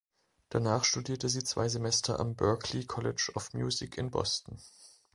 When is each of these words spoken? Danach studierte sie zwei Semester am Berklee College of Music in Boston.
Danach 0.49 0.83
studierte 0.83 1.29
sie 1.29 1.43
zwei 1.43 1.69
Semester 1.69 2.19
am 2.19 2.35
Berklee 2.35 2.85
College 2.85 3.33
of 3.35 3.53
Music 3.53 3.99
in 3.99 4.09
Boston. 4.09 4.57